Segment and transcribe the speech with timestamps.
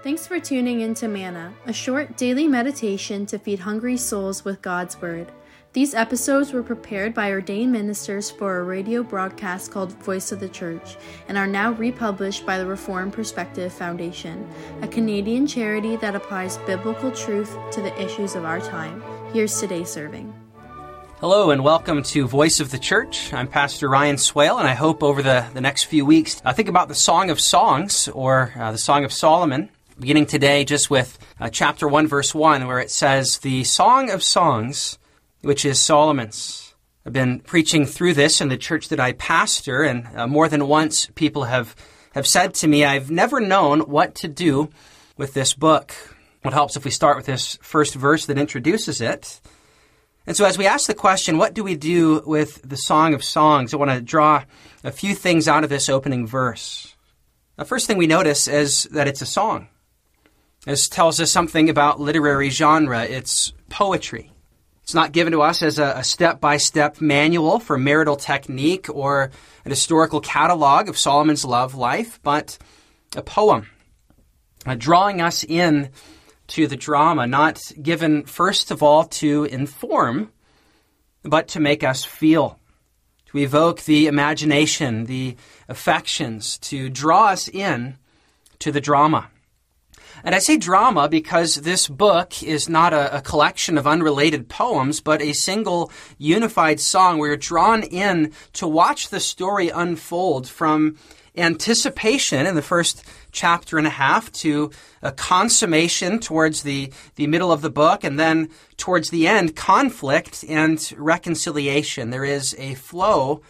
[0.00, 4.62] Thanks for tuning in to Manna, a short daily meditation to feed hungry souls with
[4.62, 5.32] God's Word.
[5.72, 10.48] These episodes were prepared by ordained ministers for a radio broadcast called Voice of the
[10.48, 14.48] Church and are now republished by the Reform Perspective Foundation,
[14.82, 19.02] a Canadian charity that applies biblical truth to the issues of our time.
[19.32, 20.32] Here's today's serving.
[21.18, 23.32] Hello and welcome to Voice of the Church.
[23.32, 26.68] I'm Pastor Ryan Swale, and I hope over the, the next few weeks, uh, think
[26.68, 31.18] about the Song of Songs or uh, the Song of Solomon, beginning today just with
[31.40, 34.98] uh, chapter 1, verse 1, where it says, The Song of Songs
[35.42, 36.74] which is Solomon's.
[37.06, 40.68] I've been preaching through this in the church that I pastor, and uh, more than
[40.68, 41.74] once people have,
[42.12, 44.70] have said to me, I've never known what to do
[45.16, 45.94] with this book.
[46.42, 49.40] What helps if we start with this first verse that introduces it?
[50.26, 53.24] And so, as we ask the question, what do we do with the Song of
[53.24, 53.72] Songs?
[53.72, 54.44] I want to draw
[54.84, 56.94] a few things out of this opening verse.
[57.56, 59.68] The first thing we notice is that it's a song.
[60.64, 63.04] This tells us something about literary genre.
[63.04, 64.32] It's poetry.
[64.82, 69.30] It's not given to us as a step by step manual for marital technique or
[69.64, 72.56] an historical catalog of Solomon's love life, but
[73.14, 73.68] a poem,
[74.64, 75.90] uh, drawing us in
[76.48, 80.32] to the drama, not given first of all to inform,
[81.22, 82.58] but to make us feel,
[83.26, 85.36] to evoke the imagination, the
[85.68, 87.98] affections, to draw us in
[88.58, 89.28] to the drama.
[90.24, 95.00] And I say drama because this book is not a, a, collection of unrelated poems,
[95.00, 97.18] but a single unified song.
[97.18, 100.96] We're drawn in to watch the story unfold from
[101.36, 104.70] anticipation in the first chapter and a half to
[105.02, 110.44] a consummation towards the, the middle of the book, and then towards the end, conflict
[110.48, 112.10] and reconciliation.
[112.10, 113.42] There is a flow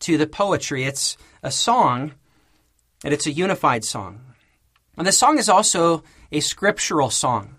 [0.00, 0.84] to the poetry.
[0.84, 2.12] It's a song,
[3.04, 4.29] and it's a unified song.
[4.96, 6.02] And this song is also
[6.32, 7.56] a scriptural song.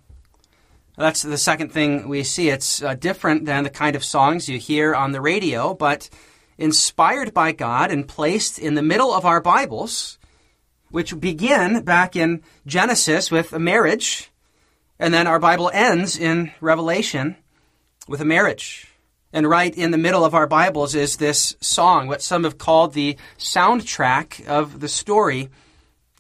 [0.97, 2.49] That's the second thing we see.
[2.49, 6.09] It's uh, different than the kind of songs you hear on the radio, but
[6.57, 10.19] inspired by God and placed in the middle of our Bibles,
[10.89, 14.29] which begin back in Genesis with a marriage,
[14.99, 17.37] and then our Bible ends in Revelation
[18.07, 18.87] with a marriage.
[19.33, 22.93] And right in the middle of our Bibles is this song, what some have called
[22.93, 25.49] the soundtrack of the story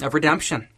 [0.01, 0.69] of redemption.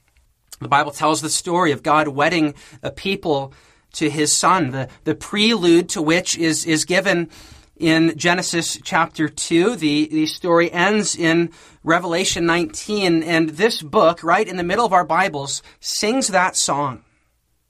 [0.63, 3.53] The Bible tells the story of God wedding a people
[3.93, 7.29] to his son, the, the prelude to which is, is given
[7.77, 9.75] in Genesis chapter 2.
[9.75, 11.51] The, the story ends in
[11.83, 17.03] Revelation 19, and this book, right in the middle of our Bibles, sings that song.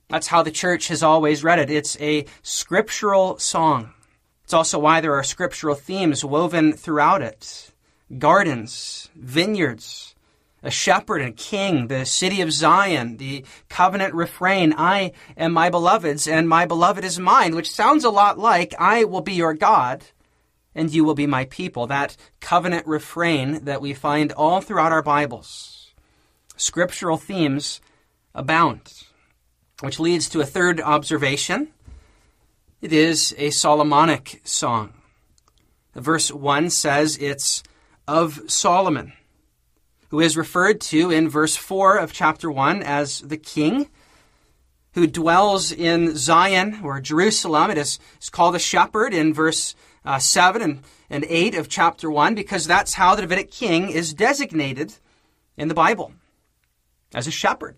[0.10, 1.72] That's how the church has always read it.
[1.72, 3.94] It's a scriptural song.
[4.44, 7.72] It's also why there are scriptural themes woven throughout it
[8.20, 10.13] gardens, vineyards,
[10.64, 16.28] a shepherd and king, the city of Zion, the covenant refrain, I am my beloved's
[16.28, 20.06] and my beloved is mine, which sounds a lot like I will be your God
[20.74, 21.86] and you will be my people.
[21.86, 25.94] That covenant refrain that we find all throughout our Bibles.
[26.56, 27.82] Scriptural themes
[28.34, 29.04] abound,
[29.82, 31.68] which leads to a third observation.
[32.82, 34.94] It is a Solomonic song.
[35.94, 37.64] Verse 1 says it's
[38.08, 39.14] of Solomon
[40.14, 43.90] who is referred to in verse 4 of chapter 1 as the king,
[44.94, 47.72] who dwells in Zion or Jerusalem.
[47.72, 47.98] It is,
[48.30, 49.74] called a shepherd in verse
[50.06, 54.14] uh, 7 and, and 8 of chapter 1 because that's how the Davidic king is
[54.14, 54.94] designated
[55.58, 56.14] in the Bible
[57.16, 57.78] as a shepherd.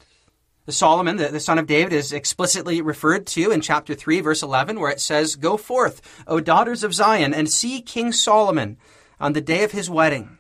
[0.66, 4.44] The Solomon, the, the, son of David, is explicitly referred to in chapter 3, verse
[4.44, 8.76] 11, where it says, Go forth, O daughters of Zion, and see King Solomon
[9.22, 10.38] on the day of his wedding.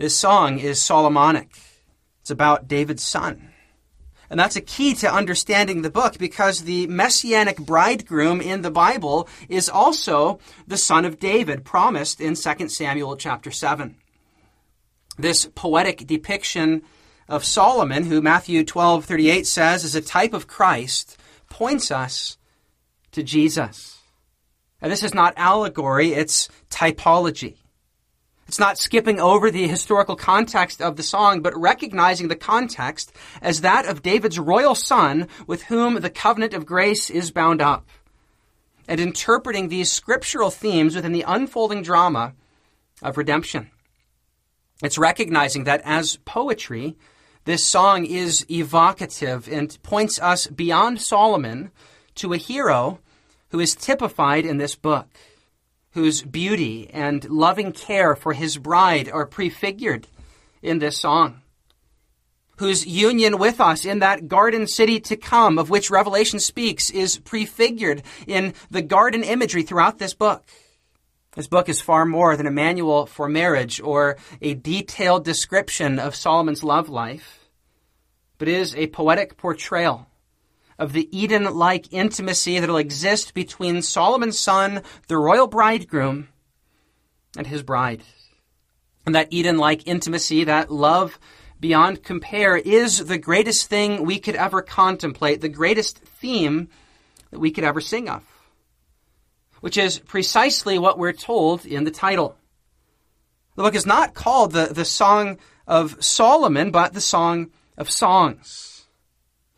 [0.00, 1.50] This song is Solomonic.
[2.22, 3.50] It's about David's son.
[4.30, 9.28] And that's a key to understanding the book because the messianic bridegroom in the Bible
[9.50, 13.94] is also the son of David, promised in 2 Samuel chapter 7.
[15.18, 16.80] This poetic depiction
[17.28, 21.18] of Solomon, who Matthew 12:38 says is a type of Christ,
[21.50, 22.38] points us
[23.12, 23.98] to Jesus.
[24.80, 27.59] And this is not allegory, it's typology.
[28.50, 33.60] It's not skipping over the historical context of the song, but recognizing the context as
[33.60, 37.88] that of David's royal son with whom the covenant of grace is bound up.
[38.88, 42.34] And interpreting these scriptural themes within the unfolding drama
[43.02, 43.70] of redemption.
[44.82, 46.96] It's recognizing that as poetry,
[47.44, 51.70] this song is evocative and points us beyond Solomon
[52.16, 52.98] to a hero
[53.50, 55.06] who is typified in this book
[55.92, 60.06] whose beauty and loving care for his bride are prefigured
[60.62, 61.40] in this song,
[62.58, 67.18] whose union with us in that garden city to come, of which Revelation speaks, is
[67.18, 70.44] prefigured in the garden imagery throughout this book.
[71.34, 76.16] This book is far more than a manual for marriage or a detailed description of
[76.16, 77.48] Solomon's love life,
[78.36, 80.09] but is a poetic portrayal
[80.80, 86.28] of the Eden like intimacy that will exist between Solomon's son, the royal bridegroom,
[87.36, 88.02] and his bride.
[89.04, 91.18] And that Eden like intimacy, that love
[91.60, 96.70] beyond compare, is the greatest thing we could ever contemplate, the greatest theme
[97.30, 98.24] that we could ever sing of,
[99.60, 102.38] which is precisely what we're told in the title.
[103.56, 108.69] The book is not called the, the Song of Solomon, but the Song of Songs.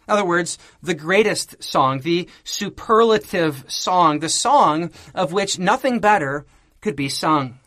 [0.08, 6.44] In other words, the greatest song, the superlative song, the song of which nothing better
[6.80, 7.58] could be sung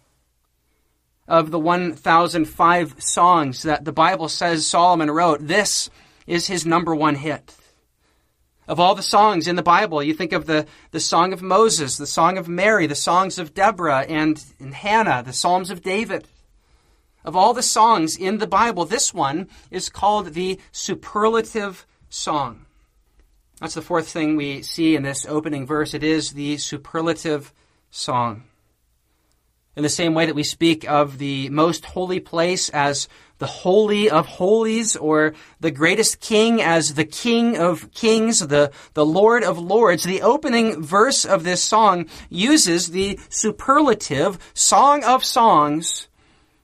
[1.28, 5.90] of the 1,005 songs that the Bible says Solomon wrote, this
[6.28, 7.56] is his number one hit.
[8.68, 11.98] Of all the songs in the Bible, you think of the, the Song of Moses,
[11.98, 16.28] the Song of Mary, the songs of Deborah and, and Hannah, the Psalms of David.
[17.24, 21.86] Of all the songs in the Bible, this one is called the superlative
[22.16, 22.66] song.
[23.60, 25.94] That's the fourth thing we see in this opening verse.
[25.94, 27.54] It is the superlative
[27.92, 28.44] song
[29.76, 33.08] in the same way that we speak of the most holy place as
[33.38, 39.06] the Holy of Holies, or the greatest king as the King of Kings, the, the
[39.06, 40.06] Lord of Lords.
[40.06, 46.08] The opening verse of this song uses the superlative Song of Songs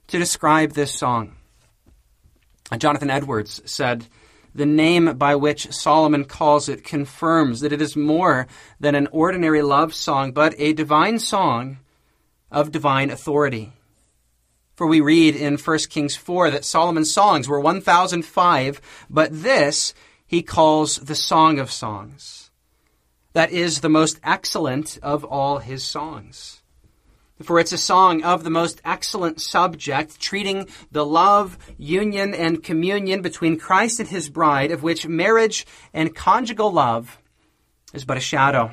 [0.07, 1.36] to describe this song.
[2.77, 4.07] Jonathan Edwards said,
[4.53, 8.48] the name by which Solomon calls it confirms that it is more
[8.80, 11.77] than an ordinary love song, but a divine song
[12.51, 13.74] of divine authority.
[14.75, 19.94] For we read in 1 Kings 4 that Solomon's songs were 1,005, but this
[20.25, 22.51] he calls the Song of Songs.
[23.33, 26.61] That is the most excellent of all his songs.
[27.43, 33.21] For it's a song of the most excellent subject, treating the love, union, and communion
[33.21, 37.17] between Christ and his bride, of which marriage and conjugal love
[37.93, 38.71] is but a shadow.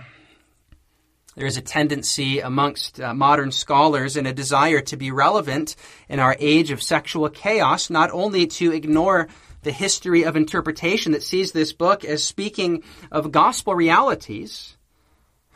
[1.34, 5.76] There is a tendency amongst uh, modern scholars and a desire to be relevant
[6.08, 9.28] in our age of sexual chaos, not only to ignore
[9.62, 12.82] the history of interpretation that sees this book as speaking
[13.12, 14.77] of gospel realities,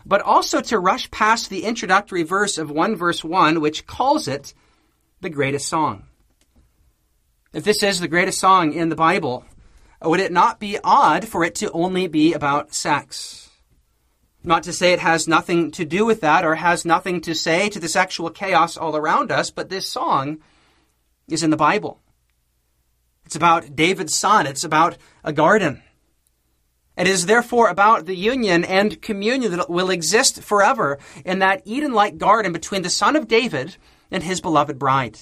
[0.05, 4.55] but also to rush past the introductory verse of 1 verse 1, which calls it
[5.21, 6.05] the greatest song.
[7.53, 9.45] If this is the greatest song in the Bible,
[10.03, 13.51] would it not be odd for it to only be about sex?
[14.43, 17.69] Not to say it has nothing to do with that or has nothing to say
[17.69, 20.41] to the sexual chaos all around us, but this song
[21.29, 22.01] is in the Bible.
[23.25, 24.47] It's about David's son.
[24.47, 25.83] It's about a garden.
[26.97, 31.93] It is therefore about the union and communion that will exist forever in that Eden
[31.93, 33.77] like garden between the son of David
[34.11, 35.19] and his beloved bride.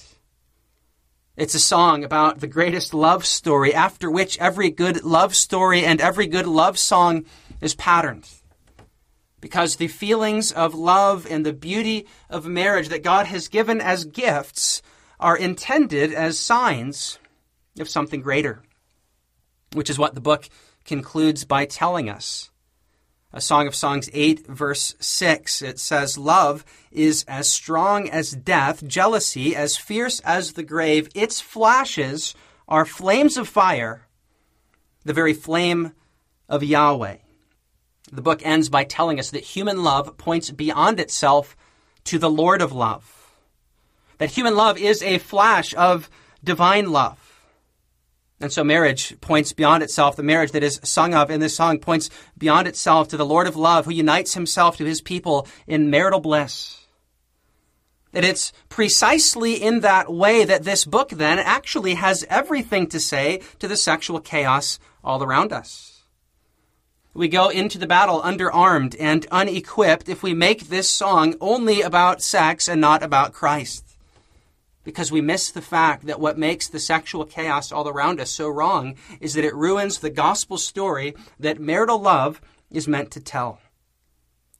[1.36, 6.00] It's a song about the greatest love story after which every good love story and
[6.00, 7.24] every good love song
[7.60, 8.28] is patterned
[9.40, 14.04] because the feelings of love and the beauty of marriage that God has given as
[14.04, 14.82] gifts
[15.18, 17.18] are intended as signs
[17.78, 18.62] of something greater,
[19.72, 20.48] which is what the book
[20.84, 22.50] concludes by telling us.
[23.32, 28.84] A Song of Songs 8, verse 6, it says, Love is as strong as death,
[28.84, 31.08] jealousy as fierce as the grave.
[31.14, 32.34] Its flashes
[32.66, 34.08] are flames of fire,
[35.04, 35.92] the very flame
[36.48, 37.18] of Yahweh.
[38.10, 41.56] The book ends by telling us that human love points beyond itself
[42.04, 43.32] to the Lord of love.
[44.18, 46.10] That human love is a flash of
[46.42, 47.29] divine love.
[48.40, 50.16] And so marriage points beyond itself.
[50.16, 53.46] The marriage that is sung of in this song points beyond itself to the Lord
[53.46, 56.78] of love who unites himself to his people in marital bliss.
[58.12, 63.42] That it's precisely in that way that this book then actually has everything to say
[63.58, 66.02] to the sexual chaos all around us.
[67.12, 72.22] We go into the battle underarmed and unequipped if we make this song only about
[72.22, 73.89] sex and not about Christ.
[74.90, 78.48] Because we miss the fact that what makes the sexual chaos all around us so
[78.48, 82.40] wrong is that it ruins the gospel story that marital love
[82.72, 83.60] is meant to tell.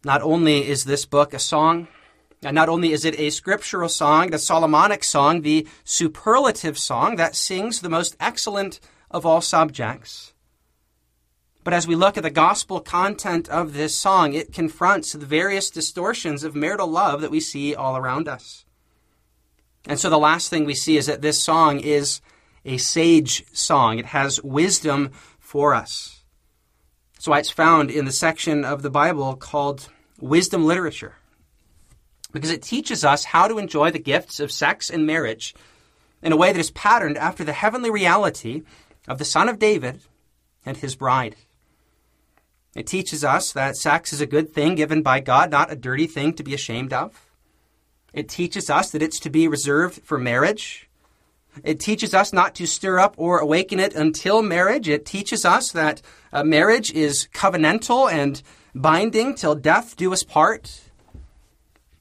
[0.04, 1.88] Not only is this book a song,
[2.44, 7.34] and not only is it a scriptural song, the Solomonic song, the superlative song that
[7.34, 8.78] sings the most excellent
[9.10, 10.32] of all subjects,
[11.64, 15.70] but as we look at the gospel content of this song, it confronts the various
[15.70, 18.64] distortions of marital love that we see all around us.
[19.86, 22.20] And so the last thing we see is that this song is
[22.64, 23.98] a sage song.
[23.98, 26.22] It has wisdom for us.
[27.14, 29.88] That's why it's found in the section of the Bible called
[30.20, 31.16] wisdom literature.
[32.32, 35.54] Because it teaches us how to enjoy the gifts of sex and marriage
[36.22, 38.62] in a way that is patterned after the heavenly reality
[39.08, 40.00] of the Son of David
[40.64, 41.36] and his bride.
[42.74, 46.06] It teaches us that sex is a good thing given by God, not a dirty
[46.06, 47.29] thing to be ashamed of.
[48.12, 50.88] It teaches us that it's to be reserved for marriage.
[51.64, 54.88] It teaches us not to stir up or awaken it until marriage.
[54.88, 56.02] It teaches us that
[56.32, 58.42] uh, marriage is covenantal and
[58.74, 60.82] binding till death do us part.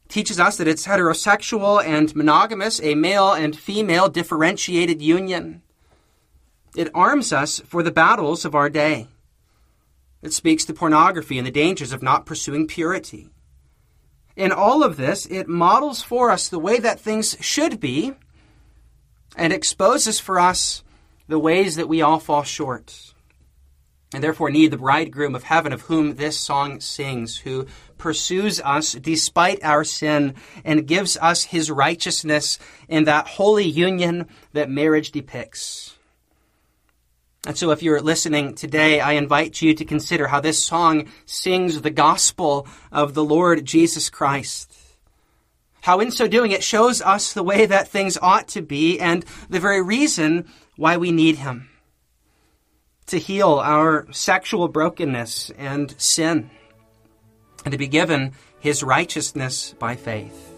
[0.06, 5.62] It teaches us that it's heterosexual and monogamous, a male and female differentiated union.
[6.76, 9.08] It arms us for the battles of our day.
[10.22, 13.30] It speaks to pornography and the dangers of not pursuing purity.
[14.40, 18.14] In all of this, it models for us the way that things should be
[19.36, 20.82] and exposes for us
[21.28, 23.14] the ways that we all fall short
[24.14, 27.68] and therefore need the bridegroom of heaven of whom this song sings, who
[27.98, 34.70] pursues us despite our sin and gives us his righteousness in that holy union that
[34.70, 35.99] marriage depicts.
[37.48, 41.82] And so, if you're listening today, I invite you to consider how this song sings
[41.82, 44.74] the gospel of the Lord Jesus Christ.
[45.82, 49.24] How, in so doing, it shows us the way that things ought to be and
[49.50, 51.70] the very reason why we need Him
[53.08, 56.50] to heal our sexual brokenness and sin,
[57.64, 60.54] and to be given His righteousness by faith.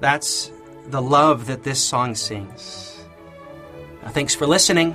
[0.00, 0.52] That's
[0.88, 3.02] the love that this song sings.
[4.12, 4.94] Thanks for listening